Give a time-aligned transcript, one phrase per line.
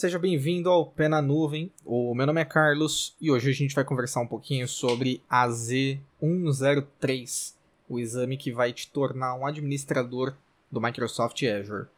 [0.00, 1.70] Seja bem-vindo ao Pé na Nuvem.
[1.84, 5.46] O meu nome é Carlos e hoje a gente vai conversar um pouquinho sobre a
[5.46, 7.52] Z103,
[7.86, 10.32] o exame que vai te tornar um administrador
[10.72, 11.88] do Microsoft Azure.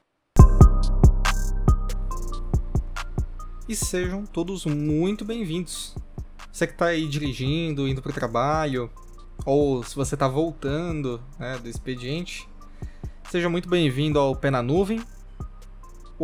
[3.69, 5.95] E sejam todos muito bem-vindos.
[6.51, 8.91] Você que está aí dirigindo, indo para o trabalho,
[9.47, 12.49] ou se você está voltando né, do expediente,
[13.31, 15.01] seja muito bem-vindo ao Pé na Nuvem.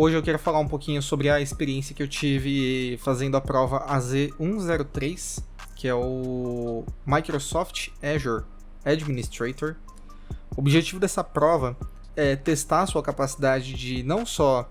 [0.00, 3.84] Hoje eu quero falar um pouquinho sobre a experiência que eu tive fazendo a prova
[3.88, 5.42] AZ103,
[5.74, 8.44] que é o Microsoft Azure
[8.84, 9.74] Administrator.
[10.56, 11.76] O objetivo dessa prova
[12.14, 14.70] é testar sua capacidade de não só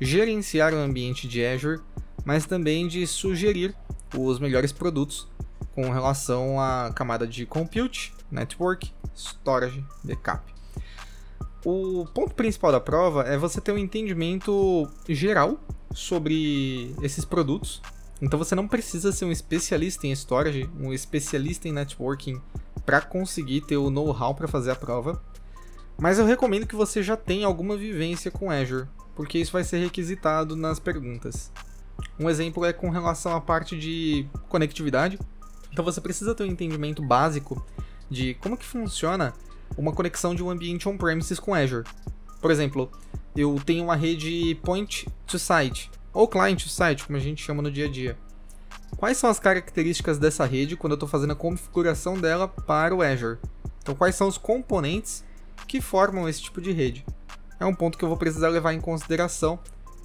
[0.00, 1.80] gerenciar o ambiente de Azure,
[2.24, 3.74] mas também de sugerir
[4.16, 5.26] os melhores produtos
[5.74, 10.57] com relação à camada de compute, network, storage, backup.
[11.70, 15.60] O ponto principal da prova é você ter um entendimento geral
[15.92, 17.82] sobre esses produtos.
[18.22, 22.40] Então você não precisa ser um especialista em storage, um especialista em networking
[22.86, 25.22] para conseguir ter o know-how para fazer a prova.
[25.98, 29.76] Mas eu recomendo que você já tenha alguma vivência com Azure, porque isso vai ser
[29.76, 31.52] requisitado nas perguntas.
[32.18, 35.18] Um exemplo é com relação à parte de conectividade.
[35.70, 37.62] Então você precisa ter um entendimento básico
[38.08, 39.34] de como que funciona
[39.78, 41.86] uma conexão de um ambiente on-premises com Azure.
[42.40, 42.90] Por exemplo,
[43.34, 47.62] eu tenho uma rede point to site, ou client to site, como a gente chama
[47.62, 48.18] no dia a dia.
[48.96, 53.02] Quais são as características dessa rede quando eu estou fazendo a configuração dela para o
[53.02, 53.38] Azure?
[53.80, 55.24] Então, quais são os componentes
[55.66, 57.06] que formam esse tipo de rede?
[57.60, 59.58] É um ponto que eu vou precisar levar em consideração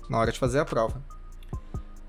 [0.09, 1.03] na hora de fazer a prova.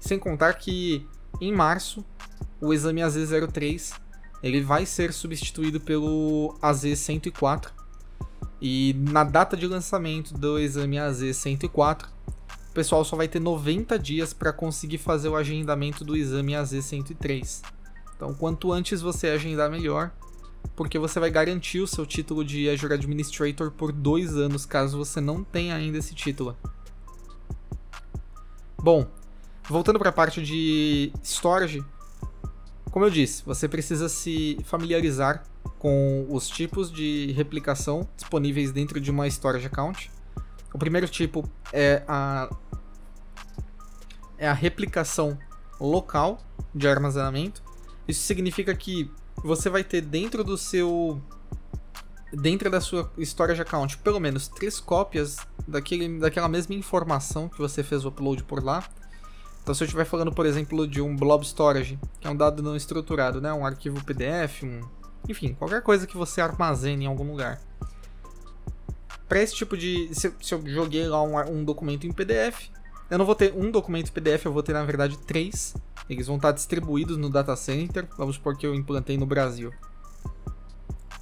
[0.00, 1.06] Sem contar que
[1.38, 2.02] em março
[2.58, 3.92] o exame AZ03
[4.42, 7.68] ele vai ser substituído pelo AZ104
[8.62, 12.06] e na data de lançamento do exame AZ104
[12.74, 17.62] pessoal só vai ter 90 dias para conseguir fazer o agendamento do exame AZ103.
[18.16, 20.10] Então, quanto antes você agendar, melhor,
[20.74, 25.20] porque você vai garantir o seu título de Azure Administrator por dois anos, caso você
[25.20, 26.56] não tenha ainda esse título.
[28.76, 29.06] Bom,
[29.68, 31.82] voltando para a parte de storage,
[32.90, 35.44] como eu disse, você precisa se familiarizar
[35.78, 40.10] com os tipos de replicação disponíveis dentro de uma storage account.
[40.72, 42.50] O primeiro tipo é a
[44.38, 45.38] é a replicação
[45.80, 46.40] local
[46.74, 47.62] de armazenamento.
[48.06, 49.10] Isso significa que
[49.42, 51.20] você vai ter dentro do seu
[52.32, 55.36] dentro da sua storage account pelo menos três cópias
[55.68, 58.84] daquele, daquela mesma informação que você fez o upload por lá.
[59.62, 62.62] Então, se eu estiver falando, por exemplo, de um blob storage, que é um dado
[62.62, 63.50] não estruturado, né?
[63.52, 64.82] um arquivo PDF, um,
[65.26, 67.60] enfim, qualquer coisa que você armazene em algum lugar.
[69.26, 70.10] Para esse tipo de.
[70.12, 72.68] Se eu, joguei lá um, um documento em PDF,
[73.10, 75.74] eu não vou ter um documento PDF, eu vou ter na verdade três.
[76.08, 78.08] Eles vão estar distribuídos no data center.
[78.16, 79.72] Vamos supor que eu implantei no Brasil.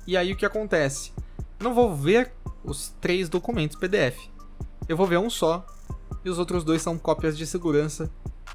[0.06, 1.12] E aí o que acontece?
[1.58, 2.32] Eu não vou ver
[2.64, 4.28] os três documentos PDF.
[4.88, 5.64] Eu vou ver um só.
[6.24, 8.10] E os outros dois são cópias de segurança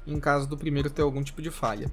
[0.06, 1.90] em caso do primeiro ter algum tipo de falha.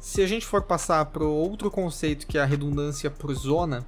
[0.00, 3.86] Se a gente for passar para outro conceito que é a redundância por zona,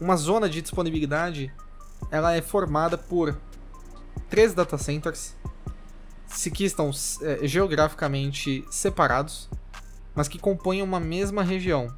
[0.00, 1.52] uma zona de disponibilidade
[2.10, 3.36] ela é formada por
[4.28, 5.34] três data centers
[6.54, 6.90] que estão
[7.22, 9.48] é, geograficamente separados,
[10.14, 11.94] mas que compõem uma mesma região.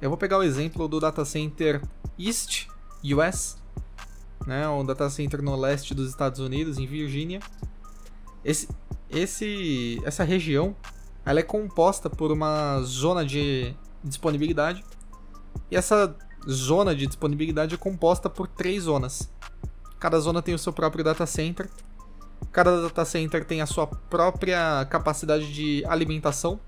[0.00, 1.80] Eu vou pegar o exemplo do data center
[2.18, 2.66] East
[3.04, 3.56] US,
[4.46, 7.40] né, um data center no leste dos Estados Unidos, em Virgínia.
[8.44, 8.68] Esse,
[9.10, 10.74] esse, essa região
[11.24, 14.84] ela é composta por uma zona de disponibilidade
[15.70, 16.16] e essa
[16.48, 19.30] zona de disponibilidade é composta por três zonas.
[20.00, 21.68] Cada zona tem o seu próprio data center.
[22.50, 26.58] Cada data center tem a sua própria capacidade de alimentação,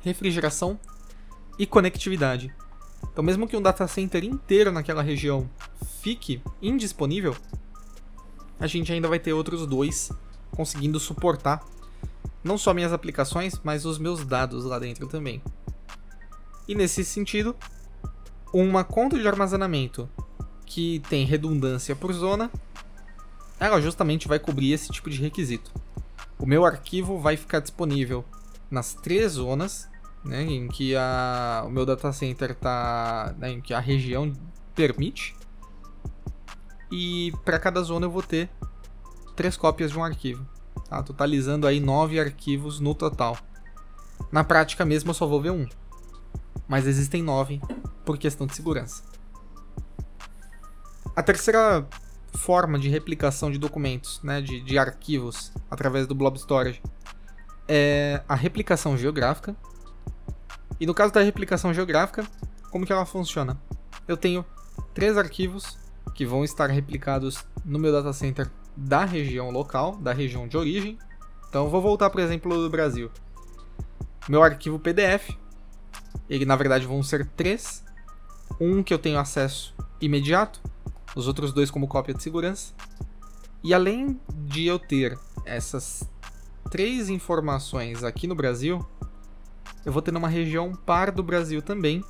[0.00, 0.78] refrigeração
[1.58, 2.54] e conectividade.
[3.12, 5.50] Então, mesmo que um data center inteiro naquela região
[6.00, 7.36] fique indisponível,
[8.60, 10.10] a gente ainda vai ter outros dois
[10.52, 11.64] conseguindo suportar
[12.44, 15.42] não só minhas aplicações, mas os meus dados lá dentro também.
[16.68, 17.56] E nesse sentido,
[18.52, 20.08] uma conta de armazenamento
[20.66, 22.50] que tem redundância por zona,
[23.58, 25.72] ela justamente vai cobrir esse tipo de requisito.
[26.38, 28.24] O meu arquivo vai ficar disponível
[28.70, 29.88] nas três zonas
[30.24, 34.32] né, em que a, o meu data center está, né, em que a região
[34.74, 35.34] permite.
[36.90, 38.50] E para cada zona eu vou ter
[39.34, 40.46] três cópias de um arquivo
[40.88, 41.02] tá?
[41.02, 43.36] totalizando aí nove arquivos no total.
[44.30, 45.66] Na prática mesmo eu só vou ver um,
[46.66, 47.60] mas existem nove
[48.04, 49.02] por questão de segurança.
[51.16, 51.88] A terceira
[52.34, 56.82] forma de replicação de documentos, né, de, de arquivos através do Blob Storage,
[57.66, 59.56] é a replicação geográfica.
[60.78, 62.22] E no caso da replicação geográfica,
[62.70, 63.58] como que ela funciona?
[64.06, 64.44] Eu tenho
[64.92, 65.78] três arquivos
[66.14, 70.98] que vão estar replicados no meu data center da região local, da região de origem.
[71.48, 73.10] Então vou voltar, por exemplo, do Brasil.
[74.28, 75.30] Meu arquivo PDF,
[76.28, 77.82] ele na verdade vão ser três.
[78.60, 80.60] Um que eu tenho acesso imediato,
[81.16, 82.72] os outros dois como cópia de segurança.
[83.64, 86.08] E além de eu ter essas
[86.70, 88.86] três informações aqui no Brasil,
[89.84, 92.04] eu vou ter numa região par do Brasil também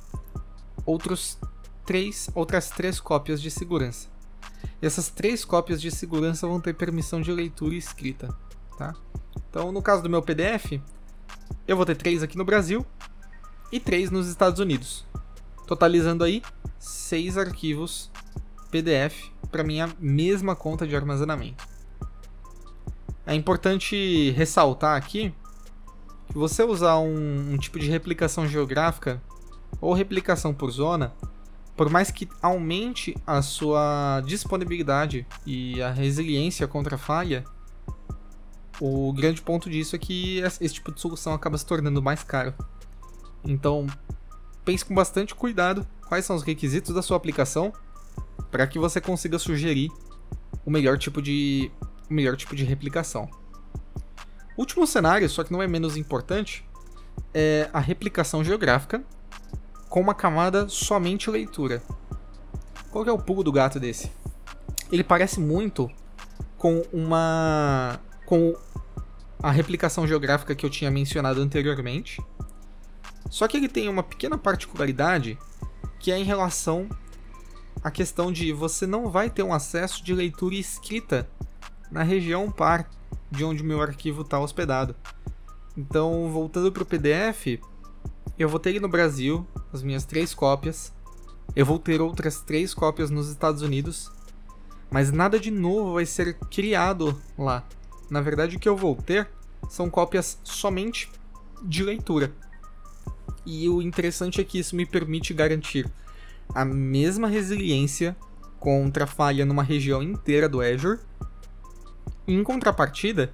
[0.85, 1.39] outros
[1.85, 4.09] três, outras três cópias de segurança.
[4.81, 8.27] E essas três cópias de segurança vão ter permissão de leitura e escrita,
[8.77, 8.93] tá?
[9.49, 10.81] Então, no caso do meu PDF,
[11.67, 12.85] eu vou ter três aqui no Brasil
[13.71, 15.05] e três nos Estados Unidos,
[15.65, 16.41] totalizando aí
[16.77, 18.11] seis arquivos
[18.69, 21.67] PDF para minha mesma conta de armazenamento.
[23.25, 25.33] É importante ressaltar aqui
[26.27, 29.21] que você usar um, um tipo de replicação geográfica
[29.81, 31.13] ou replicação por zona
[31.77, 37.45] por mais que aumente a sua disponibilidade e a resiliência contra a falha,
[38.81, 42.51] o grande ponto disso é que esse tipo de solução acaba se tornando mais caro.
[43.45, 43.85] Então,
[44.65, 47.71] pense com bastante cuidado quais são os requisitos da sua aplicação
[48.51, 49.89] para que você consiga sugerir
[50.65, 51.71] o melhor tipo de
[52.09, 53.29] o melhor tipo de replicação.
[54.57, 56.67] Último cenário, só que não é menos importante,
[57.33, 59.03] é a replicação geográfica
[59.89, 61.81] com uma camada somente leitura.
[62.89, 64.11] Qual é o pulo do gato desse?
[64.91, 65.91] Ele parece muito
[66.57, 68.55] com uma com
[69.41, 72.21] a replicação geográfica que eu tinha mencionado anteriormente.
[73.29, 75.37] Só que ele tem uma pequena particularidade
[75.99, 76.89] que é em relação
[77.83, 81.27] à questão de você não vai ter um acesso de leitura escrita
[81.91, 82.89] na região par
[83.31, 84.95] de onde o meu arquivo está hospedado.
[85.77, 87.59] Então, voltando para o PDF,
[88.37, 90.93] eu vou ter ele no Brasil, as minhas três cópias.
[91.55, 94.11] Eu vou ter outras três cópias nos Estados Unidos.
[94.89, 97.63] Mas nada de novo vai ser criado lá.
[98.09, 99.29] Na verdade, o que eu vou ter
[99.69, 101.11] são cópias somente
[101.61, 102.31] de leitura.
[103.45, 105.89] E o interessante é que isso me permite garantir
[106.53, 108.15] a mesma resiliência
[108.59, 110.99] contra falha numa região inteira do Azure.
[112.27, 113.31] Em contrapartida,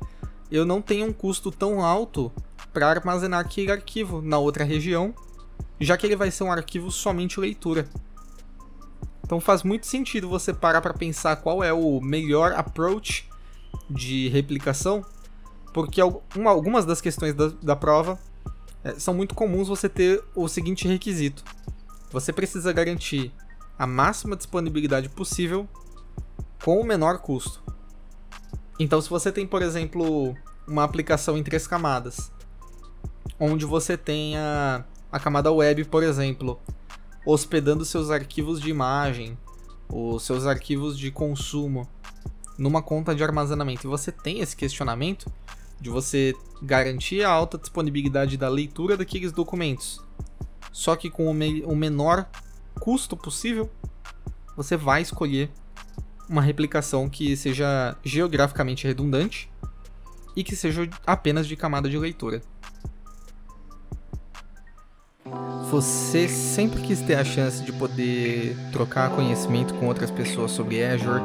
[0.51, 2.31] eu não tenho um custo tão alto
[2.71, 5.13] para armazenar aquele arquivo na outra região,
[5.79, 7.87] já que ele vai ser um arquivo somente leitura.
[9.23, 13.27] Então faz muito sentido você parar para pensar qual é o melhor approach
[13.89, 15.03] de replicação,
[15.73, 18.19] porque algumas das questões da, da prova
[18.83, 21.43] é, são muito comuns você ter o seguinte requisito:
[22.13, 23.33] você precisa garantir
[23.77, 25.67] a máxima disponibilidade possível
[26.63, 27.63] com o menor custo.
[28.79, 30.35] Então, se você tem, por exemplo,
[30.67, 32.31] uma aplicação em três camadas
[33.39, 36.59] onde você tenha a camada web, por exemplo,
[37.25, 39.35] hospedando seus arquivos de imagem,
[39.89, 41.89] os seus arquivos de consumo
[42.59, 45.31] numa conta de armazenamento e você tem esse questionamento
[45.81, 49.99] de você garantir a alta disponibilidade da leitura daqueles documentos,
[50.73, 52.27] só que com o, me o menor
[52.79, 53.71] custo possível,
[54.57, 55.49] você vai escolher
[56.27, 59.49] uma replicação que seja geograficamente redundante
[60.35, 62.41] e que seja apenas de camada de leitura.
[65.69, 71.21] Você sempre quis ter a chance de poder trocar conhecimento com outras pessoas sobre Azure,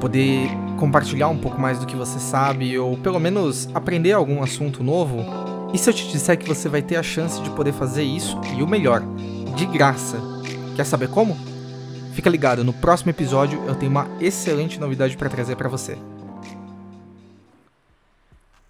[0.00, 0.48] poder
[0.78, 5.53] compartilhar um pouco mais do que você sabe, ou pelo menos aprender algum assunto novo?
[5.74, 8.40] E se eu te disser que você vai ter a chance de poder fazer isso,
[8.56, 9.02] e o melhor,
[9.56, 10.20] de graça?
[10.76, 11.36] Quer saber como?
[12.12, 15.98] Fica ligado, no próximo episódio eu tenho uma excelente novidade para trazer para você.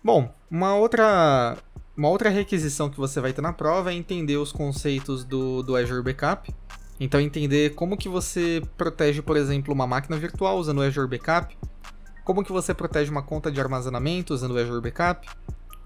[0.03, 1.59] Bom, uma outra,
[1.95, 5.77] uma outra requisição que você vai ter na prova é entender os conceitos do, do
[5.77, 6.55] Azure Backup.
[6.99, 11.55] Então entender como que você protege, por exemplo, uma máquina virtual usando o Azure Backup,
[12.25, 15.29] como que você protege uma conta de armazenamento usando o Azure Backup,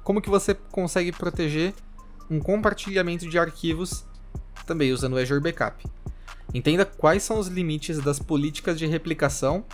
[0.09, 1.75] como que você consegue proteger
[2.31, 4.07] um compartilhamento de arquivos
[4.65, 5.85] também usando o Azure Backup.
[6.55, 9.67] Entenda quais são os limites das políticas de replicação,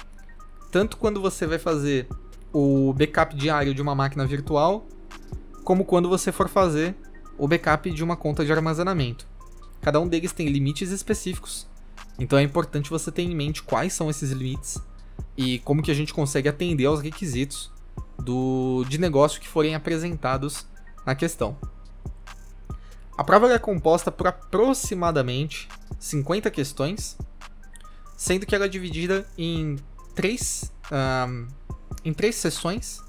[0.73, 2.09] tanto quando você vai fazer
[2.53, 4.88] o backup diário de uma máquina virtual,
[5.62, 6.97] como quando você for fazer
[7.38, 9.29] o backup de uma conta de armazenamento.
[9.81, 11.64] Cada um deles tem limites específicos,
[12.19, 14.83] então é importante você ter em mente quais são esses limites
[15.37, 17.73] e como que a gente consegue atender aos requisitos
[18.18, 20.66] do, de negócio que forem apresentados
[21.04, 21.56] na questão.
[23.16, 25.68] A prova é composta por aproximadamente
[25.99, 27.16] 50 questões,
[28.16, 29.76] sendo que ela é dividida em
[30.14, 31.47] três, um,
[32.04, 33.00] em três sessões,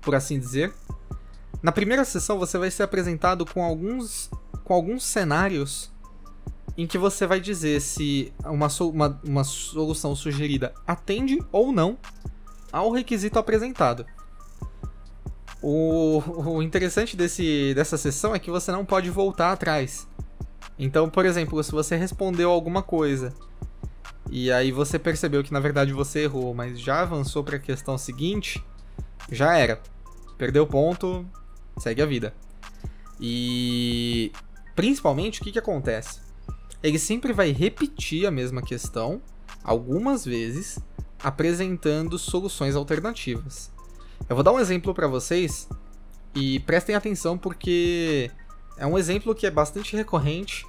[0.00, 0.74] por assim dizer.
[1.62, 4.30] Na primeira sessão você vai ser apresentado com alguns,
[4.64, 5.90] com alguns cenários
[6.76, 11.98] em que você vai dizer se uma, uma, uma solução sugerida atende ou não
[12.72, 14.06] ao requisito apresentado.
[15.62, 20.08] O, o interessante desse, dessa sessão é que você não pode voltar atrás.
[20.78, 23.34] Então, por exemplo, se você respondeu alguma coisa
[24.30, 27.98] e aí você percebeu que na verdade você errou, mas já avançou para a questão
[27.98, 28.64] seguinte,
[29.30, 29.80] já era.
[30.38, 31.26] Perdeu ponto,
[31.78, 32.32] segue a vida.
[33.20, 34.32] E
[34.74, 36.20] principalmente o que, que acontece?
[36.82, 39.20] Ele sempre vai repetir a mesma questão
[39.62, 40.78] algumas vezes,
[41.22, 43.70] apresentando soluções alternativas.
[44.28, 45.68] Eu vou dar um exemplo para vocês
[46.34, 48.30] e prestem atenção porque
[48.76, 50.66] é um exemplo que é bastante recorrente.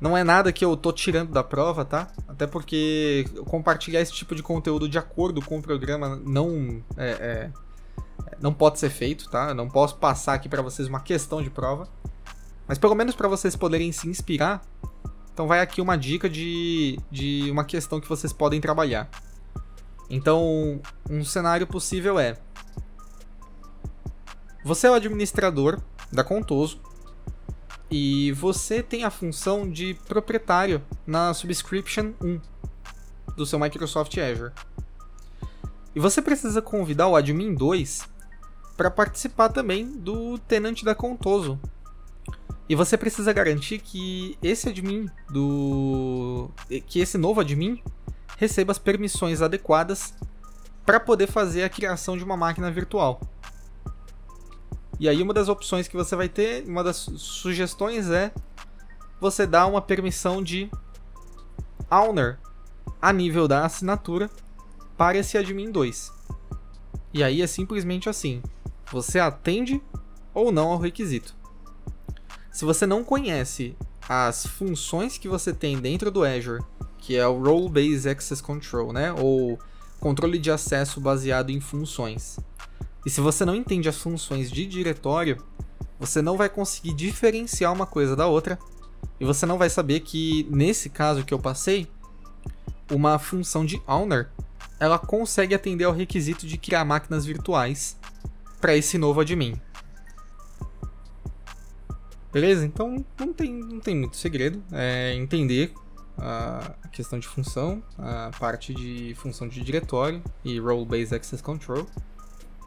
[0.00, 2.08] Não é nada que eu tô tirando da prova, tá?
[2.28, 7.50] Até porque compartilhar esse tipo de conteúdo de acordo com o programa não é, é,
[8.40, 9.48] não pode ser feito, tá?
[9.48, 11.88] Eu não posso passar aqui para vocês uma questão de prova,
[12.66, 14.62] mas pelo menos para vocês poderem se inspirar.
[15.32, 19.08] Então vai aqui uma dica de, de uma questão que vocês podem trabalhar.
[20.08, 22.36] Então, um cenário possível é
[24.64, 26.80] você é o administrador da Contoso
[27.90, 32.40] e você tem a função de proprietário na Subscription 1
[33.36, 34.52] do seu Microsoft Azure.
[35.94, 38.08] E você precisa convidar o Admin 2
[38.76, 41.60] para participar também do tenante da Contoso.
[42.68, 46.50] E você precisa garantir que esse admin do
[46.86, 47.80] que esse novo admin
[48.36, 50.14] receba as permissões adequadas
[50.84, 53.20] para poder fazer a criação de uma máquina virtual.
[55.00, 58.32] E aí uma das opções que você vai ter, uma das sugestões é
[59.20, 60.70] você dar uma permissão de
[61.90, 62.38] owner
[63.00, 64.30] a nível da assinatura
[64.96, 66.12] para esse admin 2.
[67.12, 68.42] E aí é simplesmente assim:
[68.90, 69.82] você atende
[70.32, 71.34] ou não ao requisito.
[72.50, 73.76] Se você não conhece
[74.08, 76.64] as funções que você tem dentro do Azure,
[77.06, 79.58] que é o Role Based Access Control, né, ou
[80.00, 82.38] controle de acesso baseado em funções,
[83.06, 85.40] e se você não entende as funções de diretório,
[85.96, 88.58] você não vai conseguir diferenciar uma coisa da outra.
[89.20, 91.86] E você não vai saber que, nesse caso que eu passei,
[92.90, 94.28] uma função de owner
[94.78, 97.96] ela consegue atender ao requisito de criar máquinas virtuais
[98.60, 99.54] para esse novo admin.
[102.32, 102.66] Beleza?
[102.66, 104.62] Então não tem, não tem muito segredo.
[104.72, 105.72] É entender
[106.18, 111.86] a questão de função, a parte de função de diretório e Role Based Access Control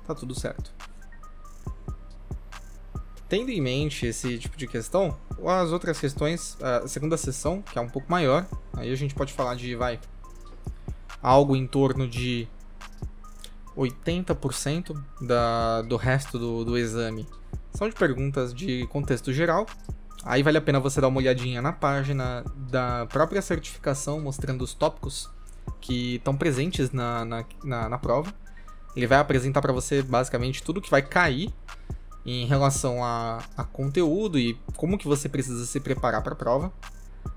[0.06, 0.72] tá tudo certo.
[3.28, 5.16] Tendo em mente esse tipo de questão,
[5.46, 9.34] as outras questões, a segunda sessão, que é um pouco maior, aí a gente pode
[9.34, 10.00] falar de, vai,
[11.22, 12.48] algo em torno de
[13.78, 17.28] 80% da, do resto do, do exame
[17.74, 19.66] são de perguntas de contexto geral.
[20.24, 24.74] Aí vale a pena você dar uma olhadinha na página da própria certificação, mostrando os
[24.74, 25.30] tópicos
[25.80, 28.34] que estão presentes na, na, na, na prova.
[28.96, 31.54] Ele vai apresentar para você basicamente tudo que vai cair
[32.26, 36.72] em relação a, a, conteúdo e como que você precisa se preparar para a prova.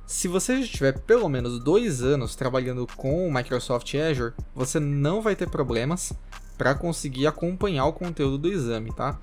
[0.04, 5.22] Se você já tiver pelo menos dois anos trabalhando com o Microsoft Azure, você não
[5.22, 6.12] vai ter problemas
[6.58, 9.18] para conseguir acompanhar o conteúdo do exame, tá?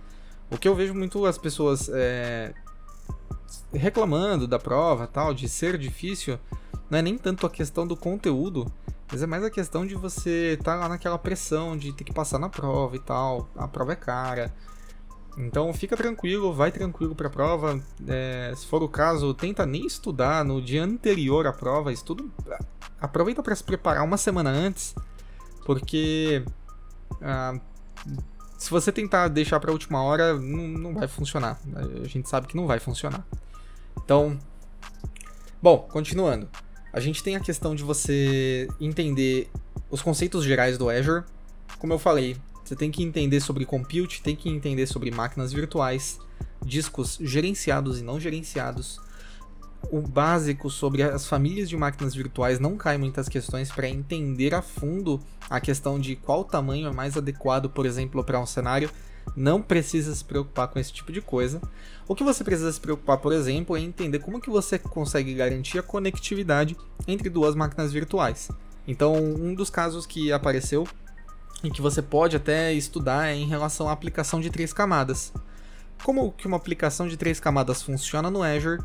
[0.49, 2.53] O que eu vejo muito as pessoas é,
[3.73, 6.39] reclamando da prova, tal, de ser difícil,
[6.89, 8.71] não é nem tanto a questão do conteúdo,
[9.11, 12.13] mas é mais a questão de você estar tá lá naquela pressão de ter que
[12.13, 13.49] passar na prova e tal.
[13.55, 14.53] A prova é cara.
[15.37, 17.79] Então fica tranquilo, vai tranquilo para a prova.
[18.07, 21.93] É, se for o caso, tenta nem estudar no dia anterior à prova.
[21.93, 22.31] Estudo,
[22.99, 24.93] aproveita para se preparar uma semana antes,
[25.65, 26.43] porque
[27.21, 27.59] ah,
[28.59, 31.57] se você tentar deixar para a última hora, não, não vai funcionar.
[32.03, 33.25] A gente sabe que não vai funcionar.
[34.03, 34.37] Então,
[35.61, 36.49] bom, continuando.
[36.91, 39.49] A gente tem a questão de você entender
[39.89, 41.23] os conceitos gerais do Azure.
[41.79, 46.19] Como eu falei, você tem que entender sobre compute, tem que entender sobre máquinas virtuais,
[46.61, 48.99] discos gerenciados e não gerenciados.
[49.91, 54.61] O básico sobre as famílias de máquinas virtuais não cai muitas questões para entender a
[54.61, 55.19] fundo
[55.49, 58.89] a questão de qual tamanho é mais adequado, por exemplo, para um cenário.
[59.35, 61.61] Não precisa se preocupar com esse tipo de coisa.
[62.07, 65.79] O que você precisa se preocupar, por exemplo, é entender como que você consegue garantir
[65.79, 68.49] a conectividade entre duas máquinas virtuais.
[68.87, 70.87] Então, um dos casos que apareceu
[71.63, 75.33] e que você pode até estudar é em relação à aplicação de três camadas.
[76.03, 78.81] Como que uma aplicação de três camadas funciona no Azure,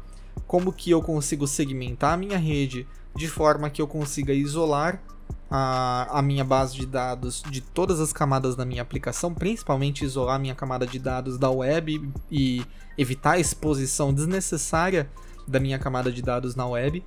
[0.47, 5.03] como que eu consigo segmentar a minha rede de forma que eu consiga isolar
[5.51, 10.37] a, a minha base de dados de todas as camadas da minha aplicação, principalmente isolar
[10.37, 12.65] a minha camada de dados da web e
[12.99, 15.11] evitar a exposição desnecessária
[15.47, 17.05] da minha camada de dados na web.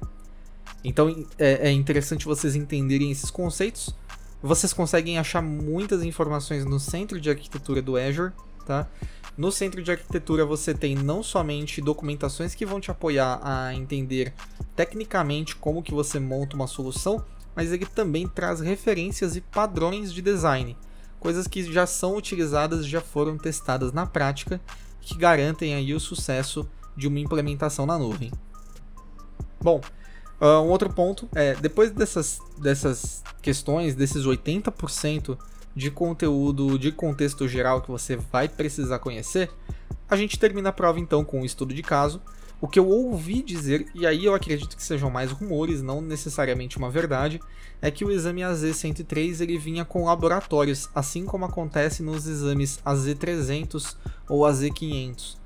[0.84, 3.94] Então é, é interessante vocês entenderem esses conceitos
[4.42, 8.32] vocês conseguem achar muitas informações no centro de arquitetura do Azure,
[8.66, 8.88] tá?
[9.38, 14.34] No centro de arquitetura você tem não somente documentações que vão te apoiar a entender
[14.76, 17.24] tecnicamente como que você monta uma solução,
[17.56, 20.76] mas ele também traz referências e padrões de design,
[21.20, 24.60] coisas que já são utilizadas, já foram testadas na prática,
[25.02, 28.32] que garantem aí o sucesso de uma implementação na nuvem.
[29.62, 29.82] Bom,
[30.40, 35.36] Uh, um outro ponto é, depois dessas, dessas questões, desses 80%
[35.78, 39.52] de conteúdo de contexto geral que você vai precisar conhecer,
[40.10, 42.20] a gente termina a prova então com um estudo de caso.
[42.60, 46.80] O que eu ouvi dizer, e aí eu acredito que sejam mais rumores, não necessariamente
[46.80, 47.40] uma verdade,
[47.80, 53.96] é que o exame AZ103 ele vinha com laboratórios, assim como acontece nos exames AZ300
[54.28, 55.38] ou AZ500.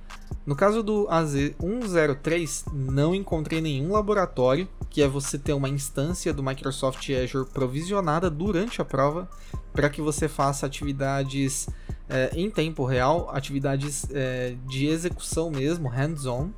[0.45, 6.41] No caso do AZ103, não encontrei nenhum laboratório, que é você ter uma instância do
[6.41, 9.29] Microsoft Azure provisionada durante a prova,
[9.71, 11.69] para que você faça atividades
[12.09, 16.49] é, em tempo real, atividades é, de execução mesmo, hands-on.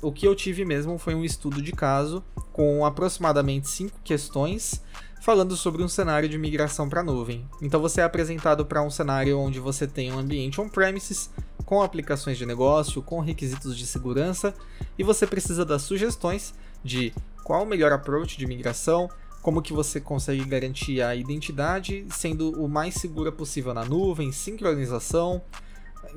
[0.00, 4.82] O que eu tive mesmo foi um estudo de caso com aproximadamente 5 questões
[5.20, 7.48] falando sobre um cenário de migração para a nuvem.
[7.60, 11.30] Então você é apresentado para um cenário onde você tem um ambiente on-premises
[11.66, 14.54] com aplicações de negócio, com requisitos de segurança,
[14.96, 19.10] e você precisa das sugestões de qual o melhor approach de migração,
[19.42, 25.42] como que você consegue garantir a identidade sendo o mais segura possível na nuvem, sincronização.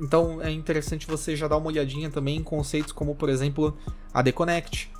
[0.00, 3.76] Então é interessante você já dar uma olhadinha também em conceitos como, por exemplo,
[4.14, 4.90] a Deconnect,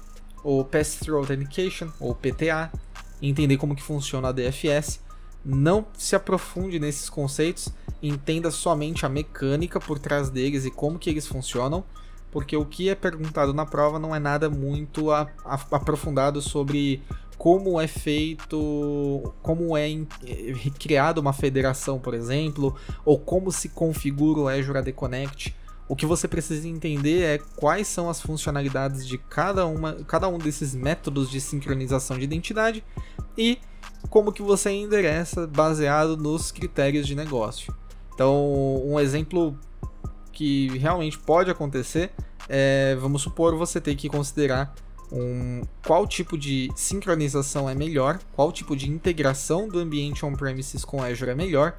[0.43, 2.73] ou Pass-Through Authentication, ou PTA,
[3.23, 5.01] entender como que funciona a DFS.
[5.45, 7.69] Não se aprofunde nesses conceitos,
[8.03, 11.85] entenda somente a mecânica por trás deles e como que eles funcionam,
[12.31, 17.03] porque o que é perguntado na prova não é nada muito a, a, aprofundado sobre
[17.41, 24.41] como é feito, como é, é criada uma federação, por exemplo, ou como se configura
[24.41, 25.57] o Azure AD Connect.
[25.89, 30.37] O que você precisa entender é quais são as funcionalidades de cada, uma, cada um
[30.37, 32.85] desses métodos de sincronização de identidade
[33.37, 33.59] e
[34.09, 37.75] como que você endereça baseado nos critérios de negócio.
[38.15, 39.59] Então, um exemplo
[40.33, 42.13] que realmente pode acontecer
[42.53, 44.75] é, vamos supor, você tem que considerar
[45.13, 51.01] um, qual tipo de sincronização é melhor, qual tipo de integração do ambiente on-premises com
[51.01, 51.79] Azure é melhor,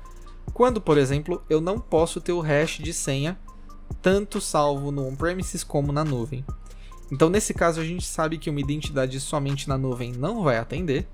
[0.53, 3.37] quando, por exemplo, eu não posso ter o hash de senha
[4.01, 6.45] tanto salvo no on-premises como na nuvem.
[7.11, 11.05] Então, nesse caso, a gente sabe que uma identidade somente na nuvem não vai atender,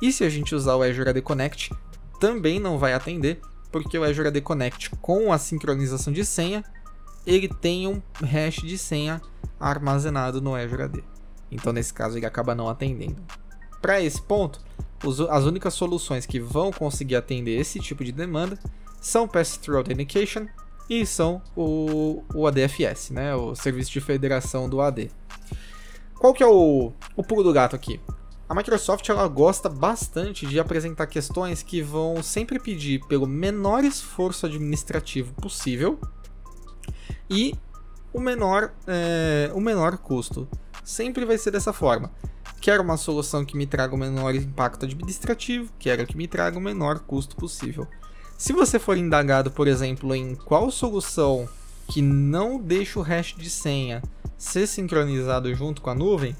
[0.00, 1.72] e se a gente usar o Azure AD Connect,
[2.20, 6.64] também não vai atender, porque o Azure AD Connect com a sincronização de senha,
[7.26, 9.20] ele tem um hash de senha
[9.58, 11.04] armazenado no Azure AD.
[11.50, 13.22] Então nesse caso ele acaba não atendendo.
[13.80, 14.60] Para esse ponto,
[15.30, 18.58] as únicas soluções que vão conseguir atender esse tipo de demanda
[19.00, 20.46] são Pass-Through Authentication
[20.90, 25.10] e são o, o ADFS, né, o Serviço de Federação do AD.
[26.18, 28.00] Qual que é o, o pulo do gato aqui?
[28.48, 34.46] A Microsoft ela gosta bastante de apresentar questões que vão sempre pedir pelo menor esforço
[34.46, 36.00] administrativo possível
[37.28, 37.54] e
[38.10, 40.48] o menor, é, o menor custo.
[40.82, 42.10] Sempre vai ser dessa forma.
[42.58, 46.60] Quero uma solução que me traga o menor impacto administrativo, quero que me traga o
[46.60, 47.86] menor custo possível.
[48.38, 51.46] Se você for indagado, por exemplo, em qual solução
[51.86, 54.02] que não deixa o hash de senha
[54.38, 56.34] ser sincronizado junto com a nuvem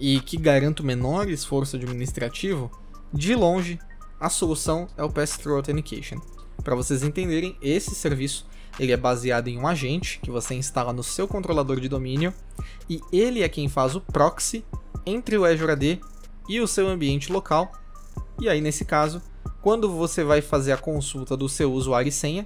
[0.00, 2.70] e que garanta o menor esforço administrativo,
[3.12, 3.78] de longe
[4.20, 6.18] a solução é o Pass-Through Authentication.
[6.62, 8.46] Para vocês entenderem, esse serviço
[8.78, 12.32] ele é baseado em um agente que você instala no seu controlador de domínio
[12.88, 14.64] e ele é quem faz o proxy
[15.04, 16.00] entre o Azure AD
[16.48, 17.70] e o seu ambiente local.
[18.40, 19.22] E aí, nesse caso,
[19.60, 22.44] quando você vai fazer a consulta do seu usuário e senha,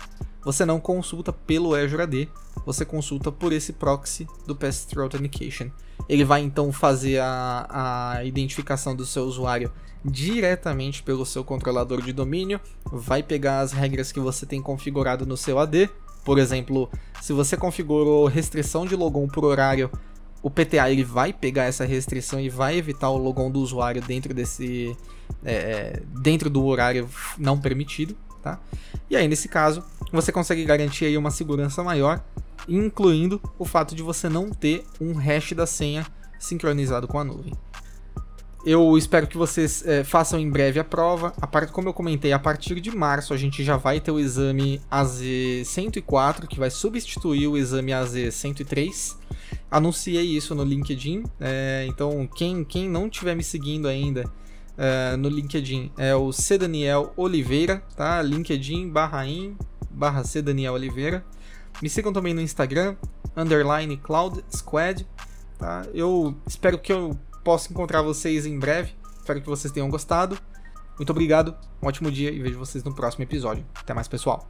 [0.48, 2.28] você não consulta pelo Azure AD,
[2.64, 5.70] você consulta por esse proxy do Pass-Through Authentication.
[6.08, 9.70] Ele vai então fazer a, a identificação do seu usuário
[10.02, 15.36] diretamente pelo seu controlador de domínio, vai pegar as regras que você tem configurado no
[15.36, 15.90] seu AD
[16.24, 16.90] por exemplo,
[17.22, 19.90] se você configurou restrição de logon por horário,
[20.42, 24.34] o PTA ele vai pegar essa restrição e vai evitar o logon do usuário dentro
[24.34, 24.94] desse
[25.42, 27.08] é, é, dentro do horário
[27.38, 28.58] não permitido, tá?
[29.10, 32.22] E aí nesse caso você consegue garantir aí uma segurança maior,
[32.68, 36.06] incluindo o fato de você não ter um hash da senha
[36.38, 37.52] sincronizado com a nuvem.
[38.64, 41.32] Eu espero que vocês é, façam em breve a prova.
[41.40, 41.70] A part...
[41.72, 46.46] Como eu comentei, a partir de março a gente já vai ter o exame AZ104,
[46.46, 49.16] que vai substituir o exame AZ103.
[49.70, 54.24] Anunciei isso no LinkedIn, é, então quem, quem não estiver me seguindo ainda
[54.78, 56.56] é, no LinkedIn é o C.
[56.56, 58.22] Daniel Oliveira, tá?
[58.22, 59.56] LinkedIn barra in
[59.90, 60.40] barra C.
[60.40, 61.24] Daniel Oliveira.
[61.82, 62.96] Me sigam também no Instagram,
[63.36, 65.04] underline Cloud Squad,
[65.58, 65.84] tá?
[65.92, 68.92] Eu espero que eu posso encontrar vocês em breve.
[69.18, 70.38] Espero que vocês tenham gostado.
[70.96, 73.64] Muito obrigado, um ótimo dia e vejo vocês no próximo episódio.
[73.74, 74.48] Até mais, pessoal.